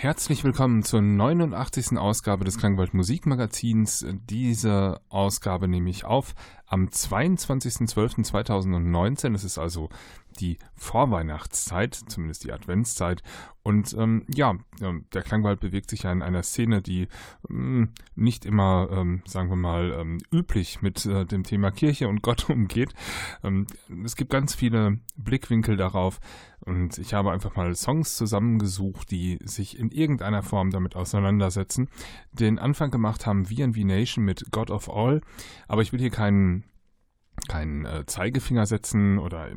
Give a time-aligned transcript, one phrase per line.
[0.00, 1.98] Herzlich willkommen zur 89.
[1.98, 4.06] Ausgabe des Klangwald Musikmagazins.
[4.30, 6.34] Diese Ausgabe nehme ich auf
[6.70, 9.34] am 22.12.2019.
[9.34, 9.90] Es ist also
[10.38, 13.22] die Vorweihnachtszeit, zumindest die Adventszeit.
[13.62, 17.08] Und ähm, ja, ähm, der Klangwald bewegt sich ja in einer Szene, die
[17.50, 22.22] ähm, nicht immer, ähm, sagen wir mal, ähm, üblich mit äh, dem Thema Kirche und
[22.22, 22.94] Gott umgeht.
[23.42, 23.66] Ähm,
[24.04, 26.20] es gibt ganz viele Blickwinkel darauf
[26.60, 31.88] und ich habe einfach mal Songs zusammengesucht, die sich in irgendeiner Form damit auseinandersetzen.
[32.32, 35.20] Den Anfang gemacht haben VNV Nation mit God of All,
[35.68, 36.59] aber ich will hier keinen
[37.48, 39.48] keinen äh, Zeigefinger setzen oder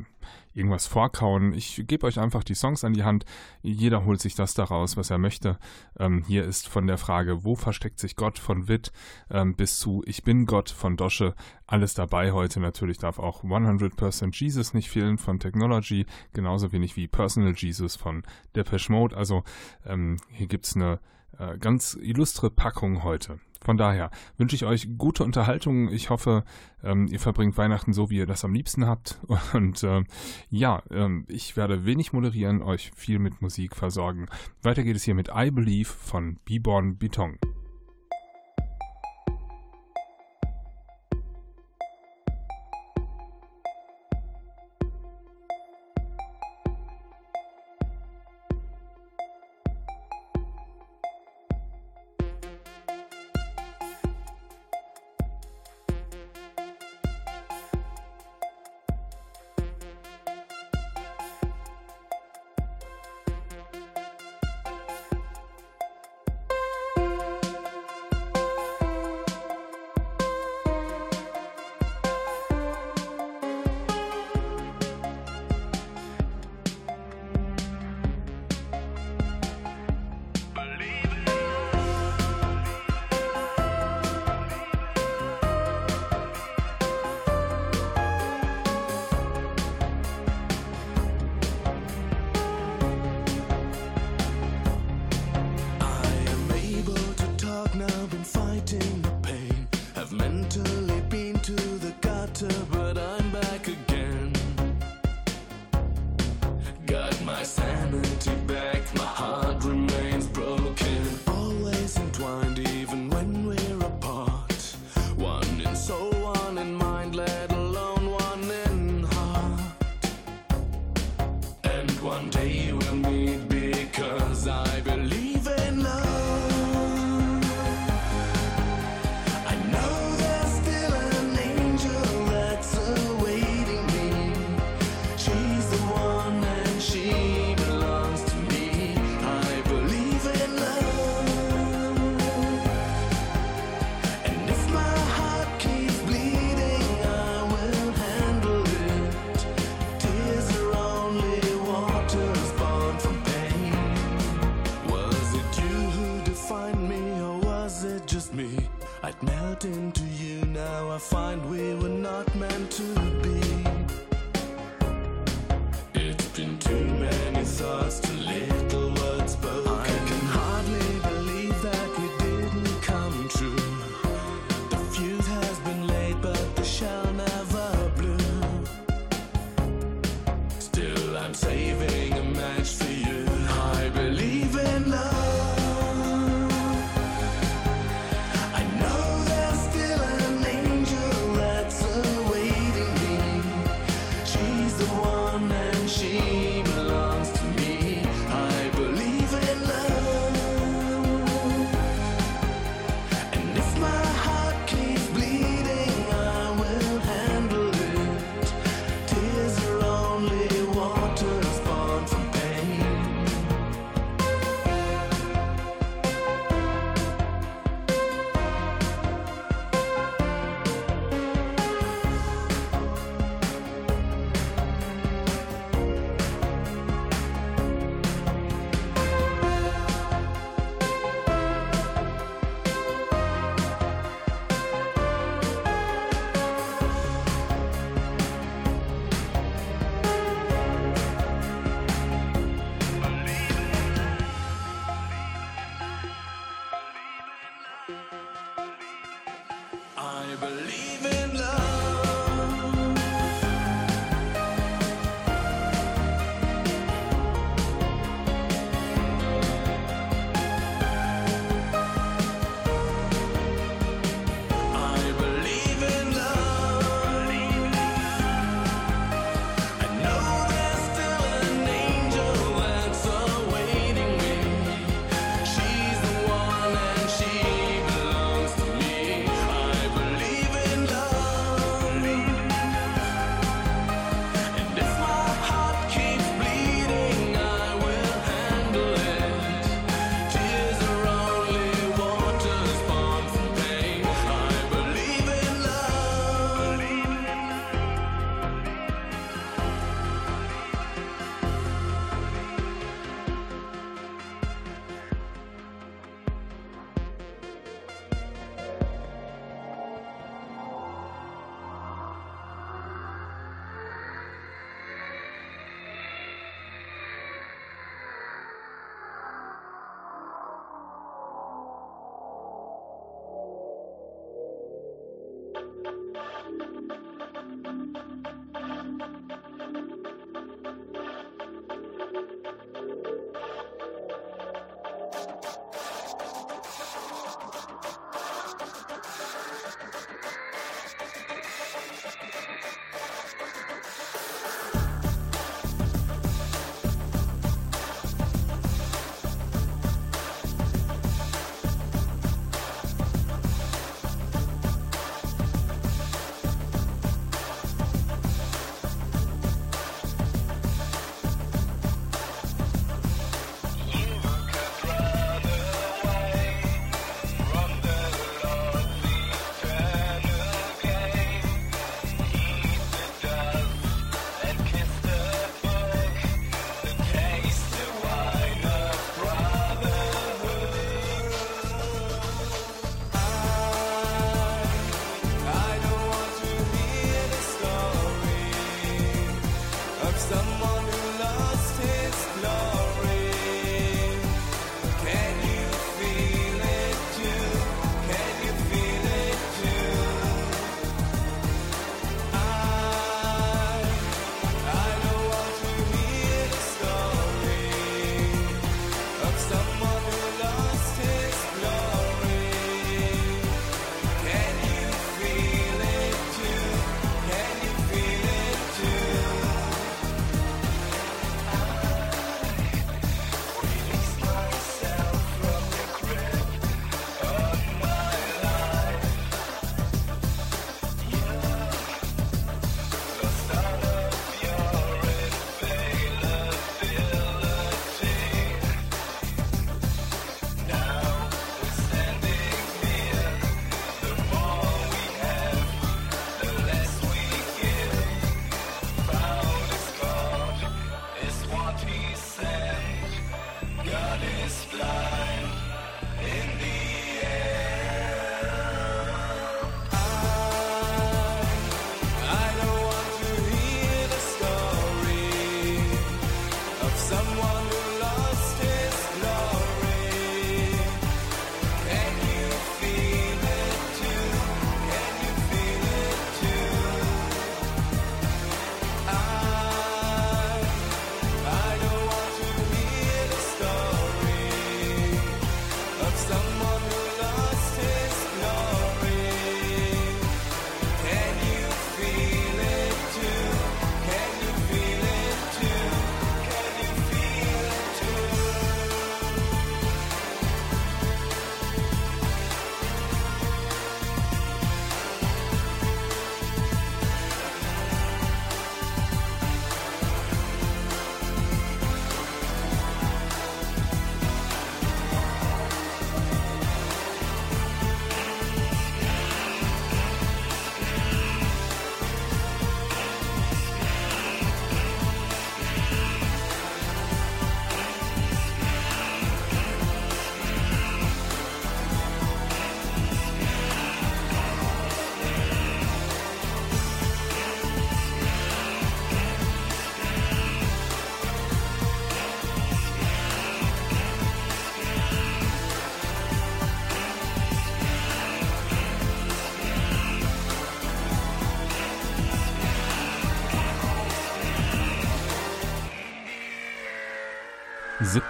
[0.54, 1.52] irgendwas vorkauen.
[1.52, 3.24] Ich gebe euch einfach die Songs an die Hand.
[3.62, 5.58] Jeder holt sich das daraus, was er möchte.
[5.98, 8.92] Ähm, hier ist von der Frage, wo versteckt sich Gott von Witt
[9.30, 11.34] ähm, bis zu Ich bin Gott von Dosche
[11.66, 12.60] alles dabei heute.
[12.60, 18.22] Natürlich darf auch 100% Jesus nicht fehlen von Technology, genauso wenig wie Personal Jesus von
[18.54, 19.16] Depeche Mode.
[19.16, 19.42] Also
[19.84, 21.00] ähm, hier gibt es eine
[21.38, 23.40] äh, ganz illustre Packung heute.
[23.64, 25.88] Von daher wünsche ich euch gute Unterhaltung.
[25.90, 26.44] Ich hoffe,
[26.82, 29.18] ähm, ihr verbringt Weihnachten so, wie ihr das am liebsten habt.
[29.54, 30.04] Und äh,
[30.50, 34.26] ja, ähm, ich werde wenig moderieren, euch viel mit Musik versorgen.
[34.62, 37.38] Weiter geht es hier mit I Believe von Biborn Beton.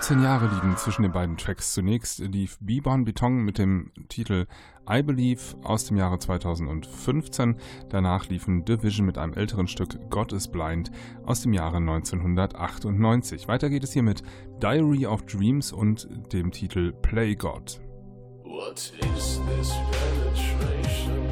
[0.05, 1.73] 17 Jahre liegen zwischen den beiden Tracks.
[1.73, 4.45] Zunächst lief Bibon Beton mit dem Titel
[4.87, 7.57] I Believe aus dem Jahre 2015.
[7.89, 10.91] Danach liefen Division mit einem älteren Stück God is Blind
[11.25, 13.49] aus dem Jahre 1998.
[13.49, 14.23] Weiter geht es hier mit
[14.63, 17.81] Diary of Dreams und dem Titel Play God.
[18.45, 21.25] What is this penetration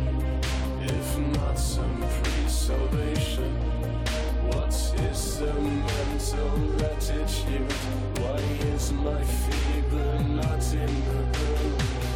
[0.83, 3.72] if not some pre-salvation?
[4.55, 4.75] What
[5.11, 7.73] is the mental attitude?
[8.21, 8.39] Why
[8.75, 11.23] is my fever not in the
[12.03, 12.12] It's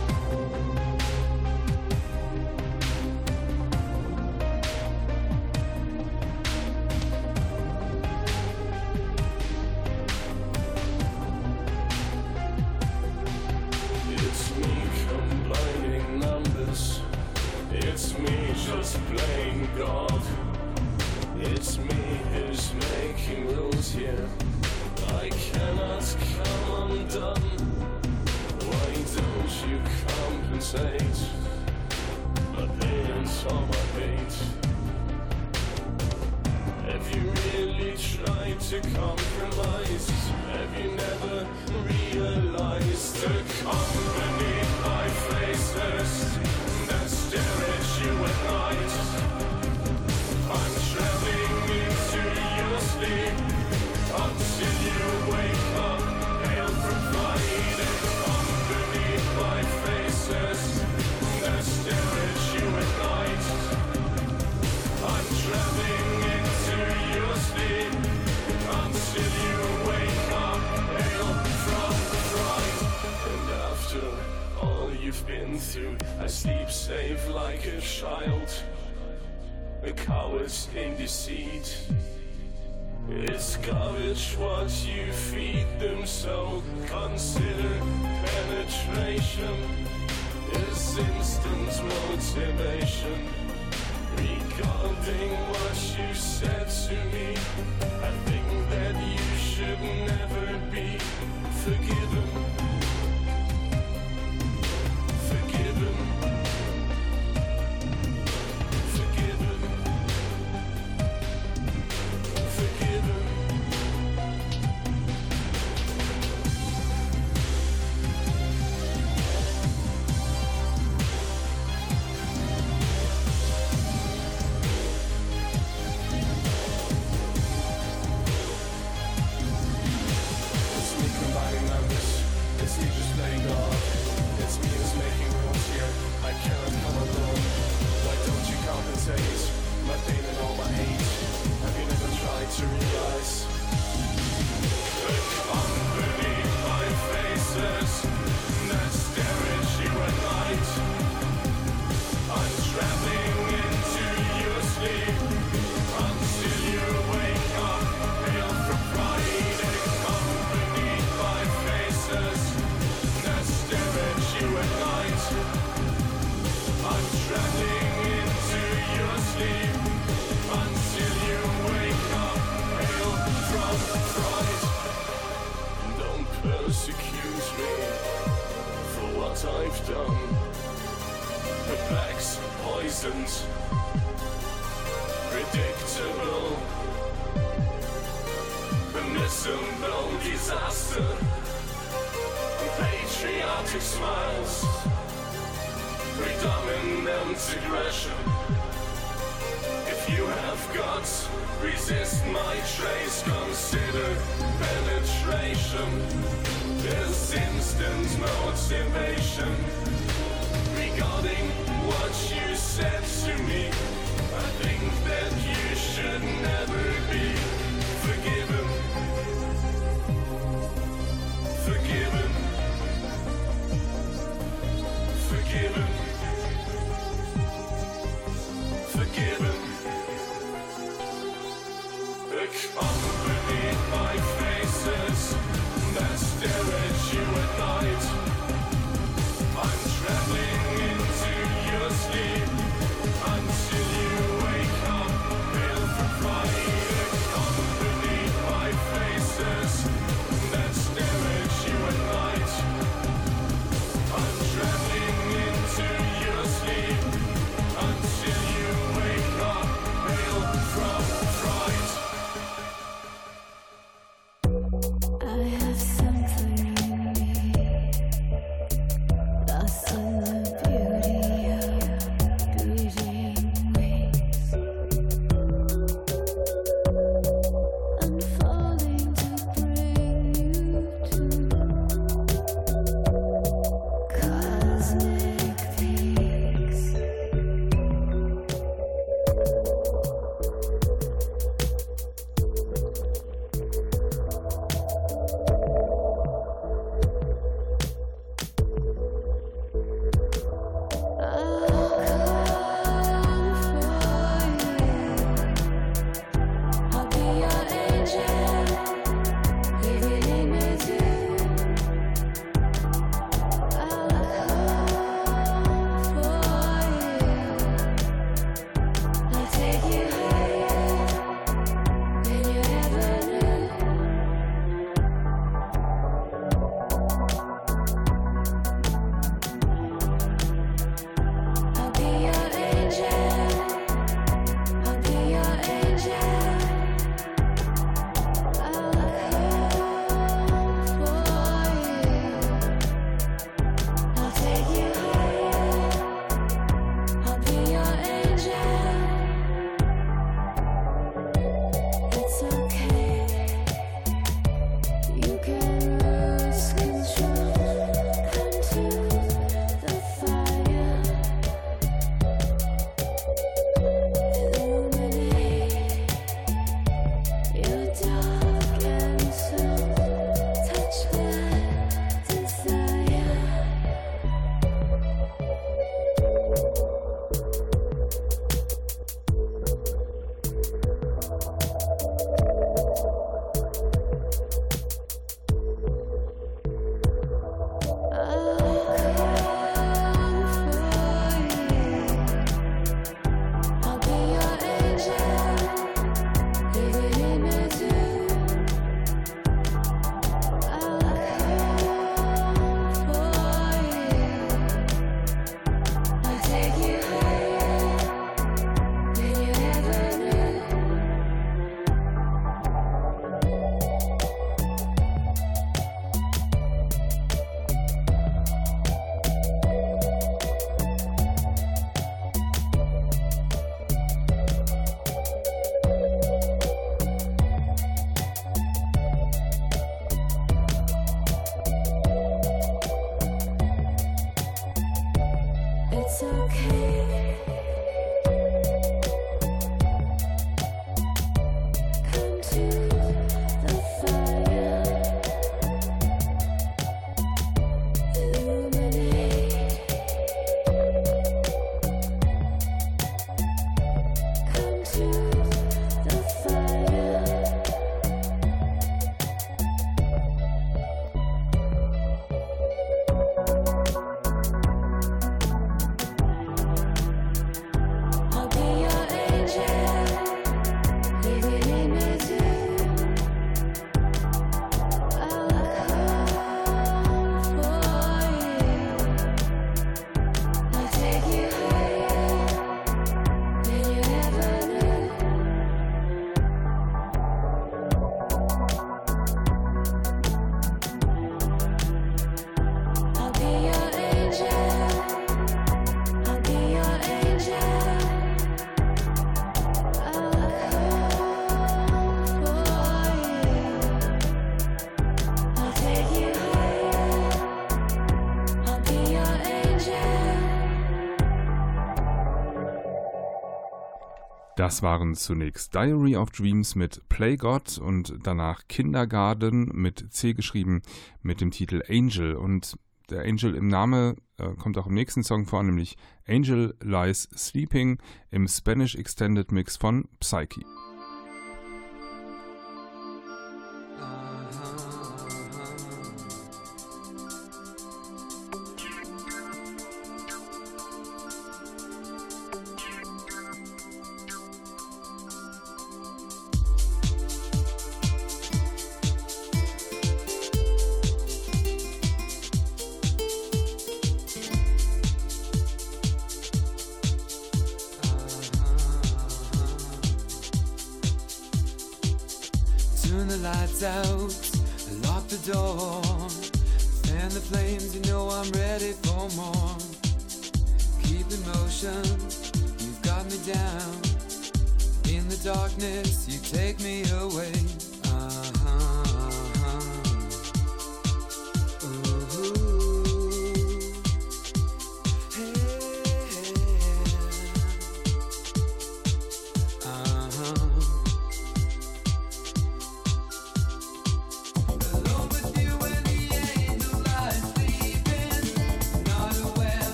[514.57, 520.81] Das waren zunächst Diary of Dreams mit Play God und danach Kindergarten mit C geschrieben
[521.21, 522.37] mit dem Titel Angel.
[522.37, 522.79] Und
[523.11, 527.99] der Angel im Name äh, kommt auch im nächsten Song vor, nämlich Angel Lies Sleeping
[528.31, 530.62] im Spanish Extended Mix von Psyche.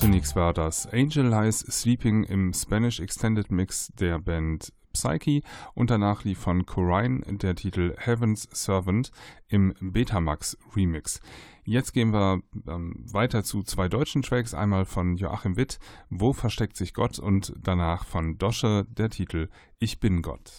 [0.00, 5.42] Zunächst war das Angel Lies Sleeping im Spanish Extended Mix der Band Psyche
[5.74, 9.12] und danach lief von Corine der Titel Heaven's Servant
[9.48, 11.20] im Betamax Remix.
[11.64, 16.78] Jetzt gehen wir ähm, weiter zu zwei deutschen Tracks, einmal von Joachim Witt, Wo versteckt
[16.78, 19.50] sich Gott und danach von Dosche der Titel
[19.80, 20.54] Ich bin Gott.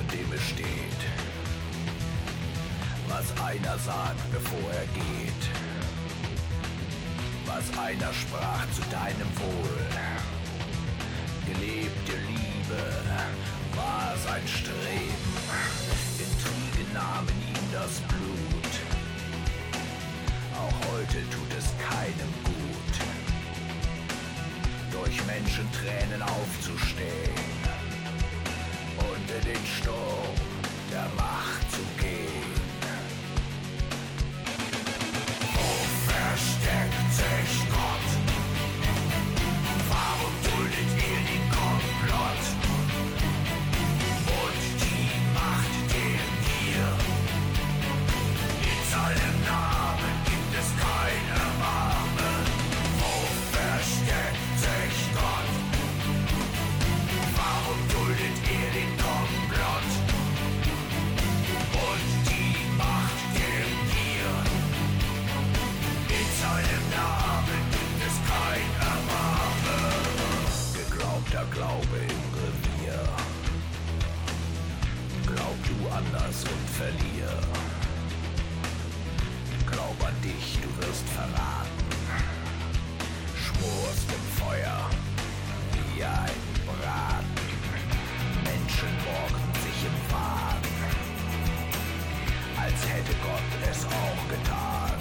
[0.00, 1.00] In dem es steht,
[3.08, 5.44] was einer sagt, bevor er geht,
[7.46, 9.86] was einer sprach zu deinem Wohl.
[11.46, 12.82] Gelebte Liebe
[13.74, 15.32] war sein Streben,
[16.18, 18.74] Intrigen nahmen ihm das Blut.
[20.56, 22.94] Auch heute tut es keinem gut,
[24.92, 27.69] durch Menschentränen aufzustehen
[29.38, 30.34] in den Sturm
[30.90, 32.52] der Macht zu gehen.
[35.54, 35.70] Wo
[36.10, 38.08] versteckt sich Gott?
[39.88, 42.44] Warum duldet ihr den Komplott?
[44.40, 46.90] Und die Macht der Gier?
[48.62, 49.79] In seinem Namen
[71.60, 72.98] Glaube im Revier.
[75.26, 77.32] Glaub du anders und verlier.
[79.70, 81.84] Glaub an dich, du wirst verraten.
[83.36, 84.88] Schmorst im Feuer
[85.74, 87.28] wie ein Braten.
[88.42, 90.62] Menschen borgen sich im Wahn,
[92.56, 94.96] als hätte Gott es auch getan.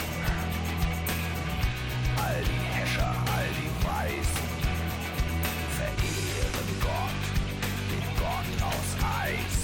[2.17, 4.58] All die Häscher, all die Weisen
[9.29, 9.58] aus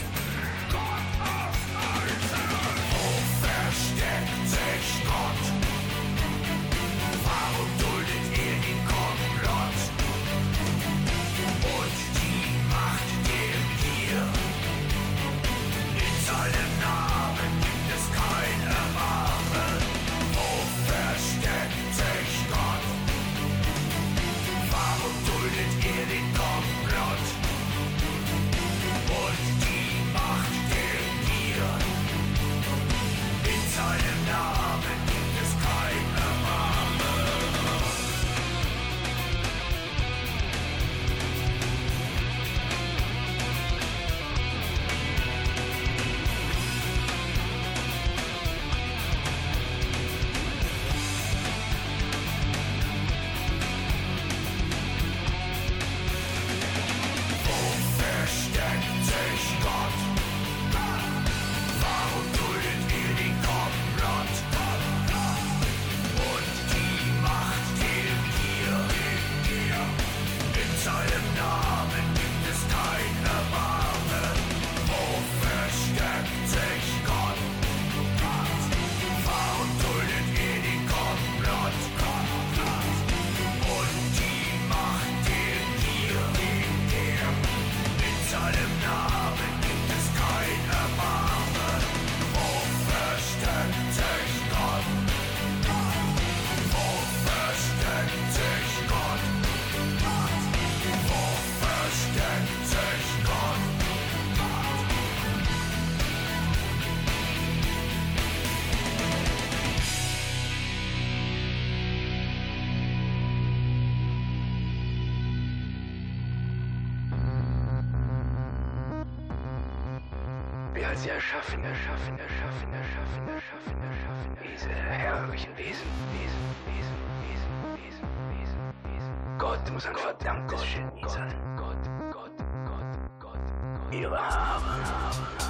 [121.36, 126.96] Wir als die Erschaffen, Erschaffen, Erschaffen, Erschaffen, Erschaffen, Erschaffen, diese herrlichen Wesen, Wesen, Wesen,
[127.28, 128.08] Wesen, Wesen,
[128.40, 129.38] Wesen, Wesen.
[129.38, 131.36] Gott muss ein verdammtes Genie sein.
[131.58, 131.76] Gott,
[132.10, 132.32] Gott,
[132.66, 132.88] Gott,
[133.20, 133.42] Gott,
[133.84, 133.94] Gott.
[133.94, 135.45] Ihre Haare, Haare,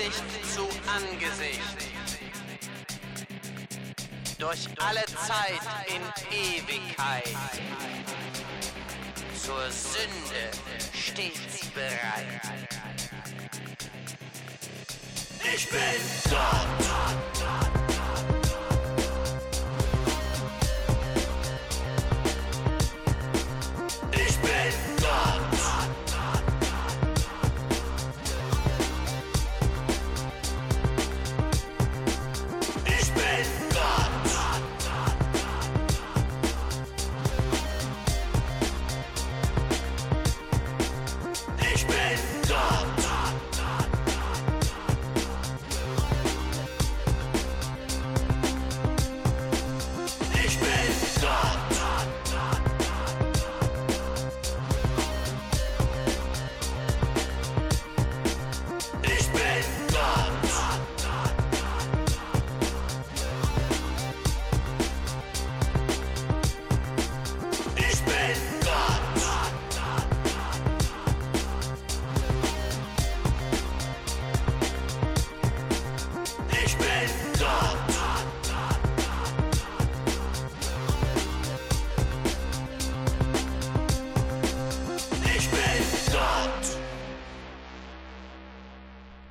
[0.00, 1.60] Angesicht zu Angesicht.
[4.38, 6.02] Durch alle Zeit in
[6.34, 7.36] Ewigkeit.
[9.34, 10.50] Zur Sünde
[10.94, 12.40] stets bereit.
[15.54, 16.70] Ich bin Gott.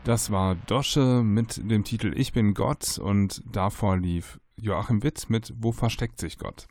[0.10, 5.54] Das war Dosche mit dem Titel Ich bin Gott und davor lief Joachim Witt mit
[5.56, 6.68] Wo versteckt sich Gott?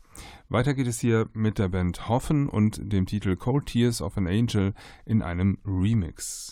[0.49, 4.27] Weiter geht es hier mit der Band Hoffen und dem Titel Cold Tears of an
[4.27, 4.73] Angel
[5.05, 6.51] in einem Remix.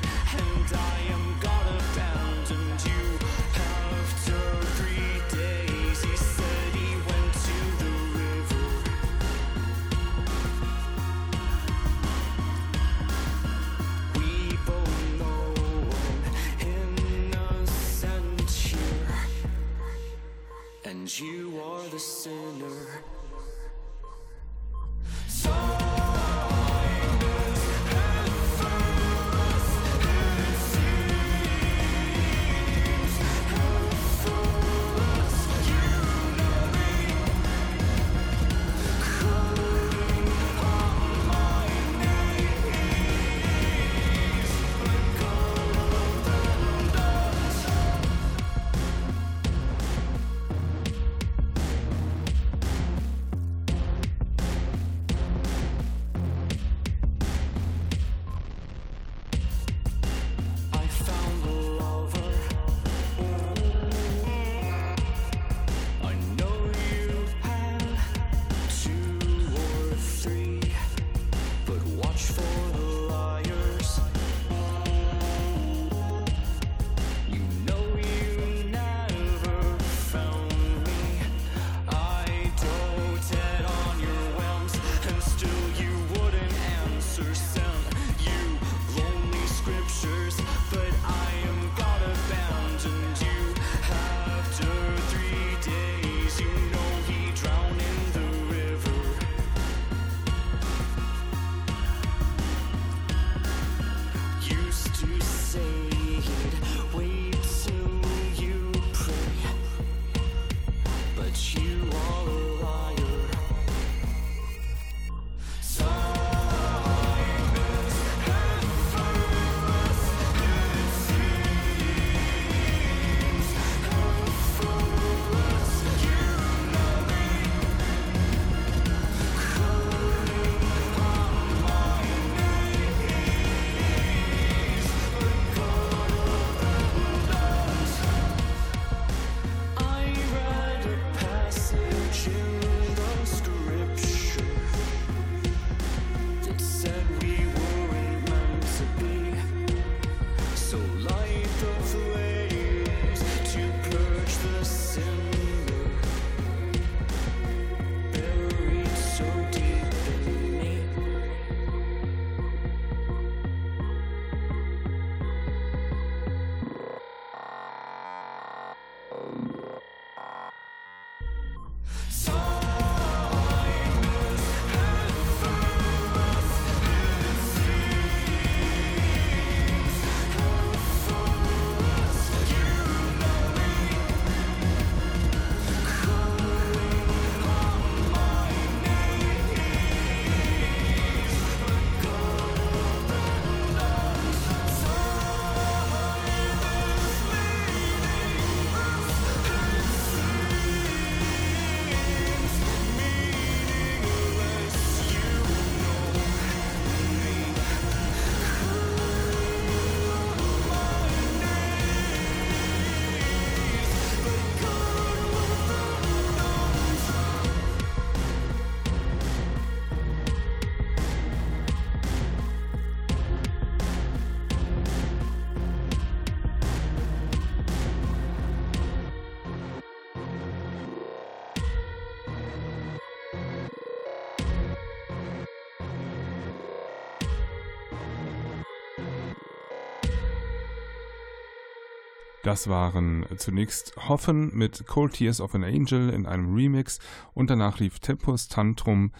[242.51, 246.99] Das waren äh, zunächst Hoffen mit Cold Tears of an Angel in einem Remix
[247.33, 249.13] und danach lief Tempus Tantrum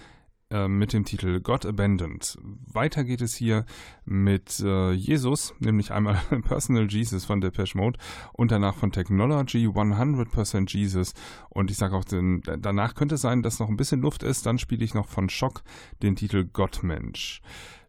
[0.50, 2.38] äh, mit dem Titel God Abandoned.
[2.44, 3.66] Weiter geht es hier
[4.04, 7.98] mit äh, Jesus, nämlich einmal Personal Jesus von Depeche Mode
[8.34, 11.14] und danach von Technology 100% Jesus
[11.50, 14.46] und ich sage auch, den, danach könnte es sein, dass noch ein bisschen Luft ist,
[14.46, 15.64] dann spiele ich noch von Shock
[16.04, 17.42] den Titel Gottmensch.
[17.42, 17.42] Mensch.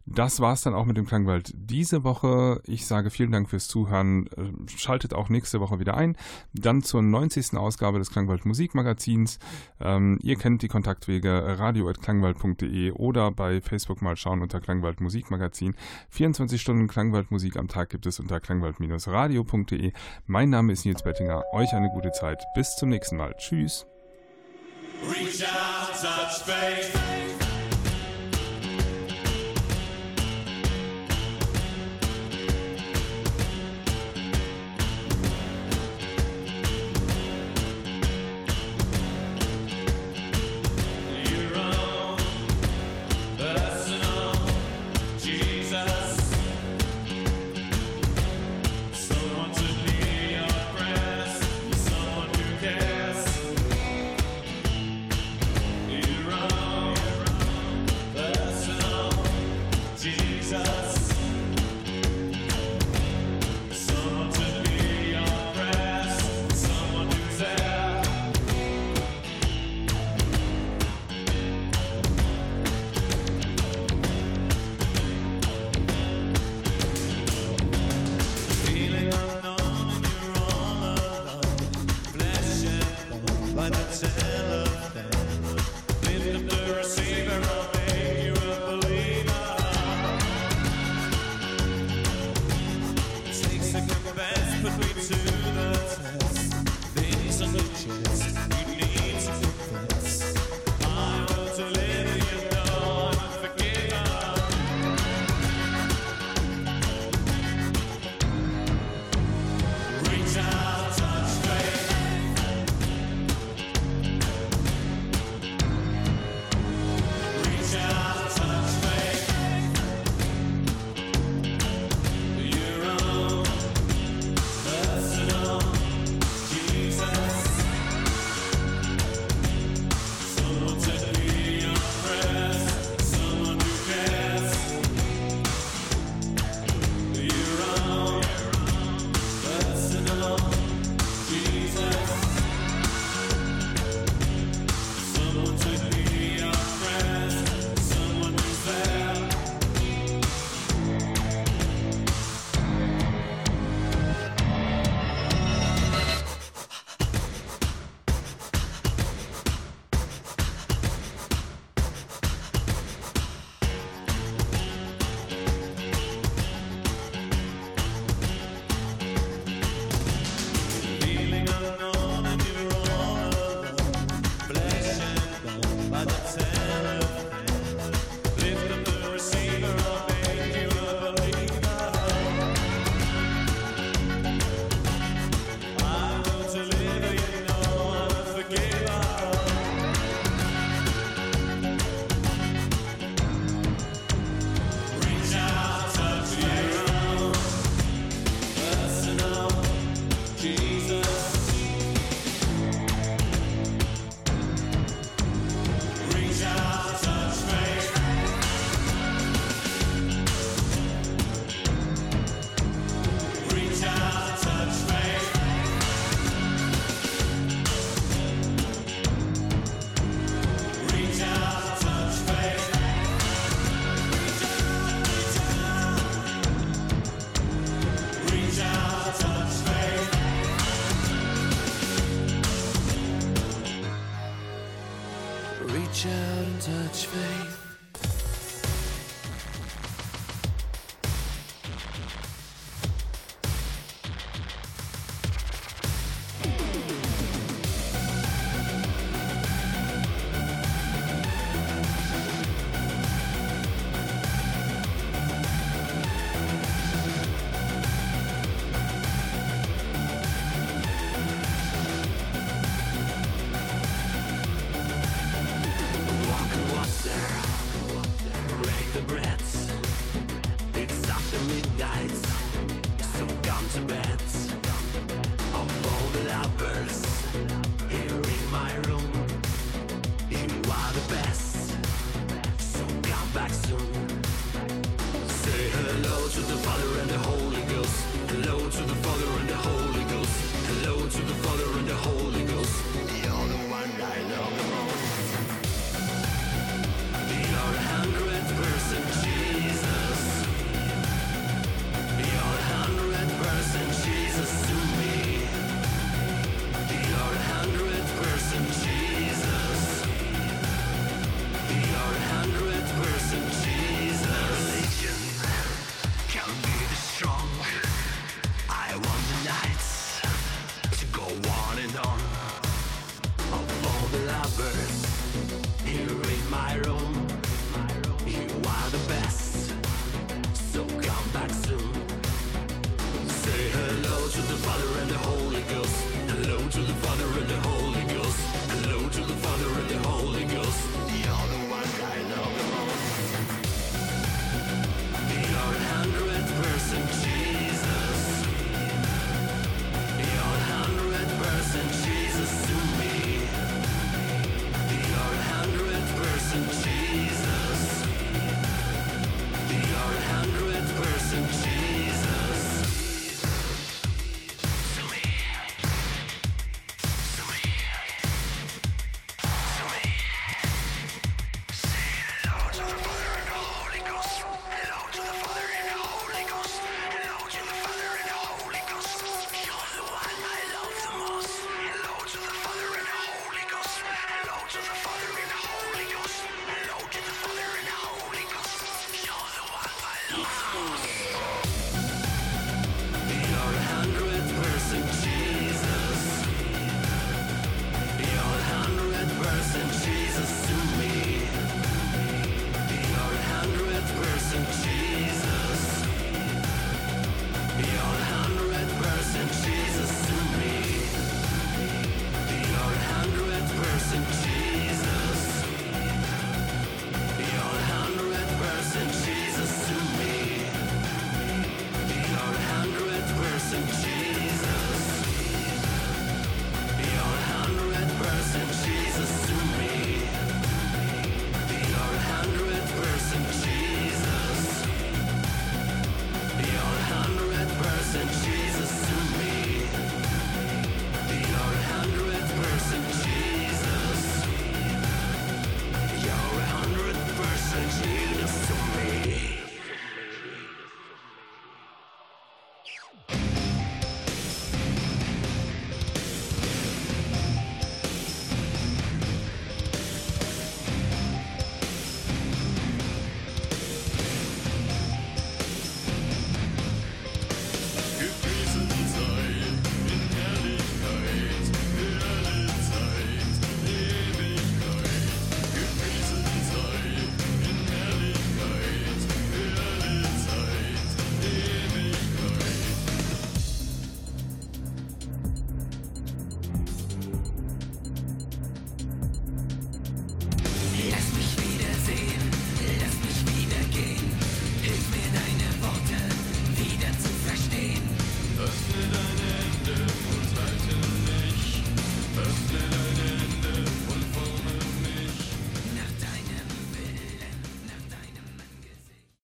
[0.05, 2.61] Das war's dann auch mit dem Klangwald diese Woche.
[2.65, 4.27] Ich sage vielen Dank fürs Zuhören.
[4.27, 6.17] Äh, Schaltet auch nächste Woche wieder ein.
[6.53, 7.55] Dann zur 90.
[7.55, 9.39] Ausgabe des Klangwald Musikmagazins.
[9.79, 15.75] Ähm, ihr kennt die Kontaktwege radio.klangwald.de oder bei Facebook mal schauen unter Klangwald Musikmagazin.
[16.09, 19.93] 24 Stunden Klangwald Musik am Tag gibt es unter klangwald-radio.de.
[20.25, 21.43] Mein Name ist Nils Bettinger.
[21.53, 22.43] Euch eine gute Zeit.
[22.55, 23.35] Bis zum nächsten Mal.
[23.37, 23.85] Tschüss.
[25.09, 27.52] Reach out, touch faith.